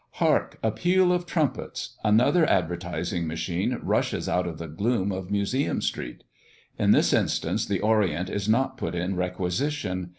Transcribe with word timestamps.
Hark! 0.13 0.57
a 0.63 0.71
peal 0.71 1.13
of 1.13 1.27
trumpets! 1.27 1.95
Another 2.03 2.43
advertising 2.49 3.27
machine 3.27 3.77
rushes 3.83 4.27
out 4.27 4.47
of 4.47 4.57
the 4.57 4.67
gloom 4.67 5.11
of 5.11 5.29
Museum 5.29 5.79
Street. 5.79 6.23
In 6.79 6.89
this 6.89 7.13
instance 7.13 7.67
the 7.67 7.81
Orient 7.81 8.27
is 8.27 8.49
not 8.49 8.77
put 8.77 8.95
in 8.95 9.15
requisition. 9.15 10.09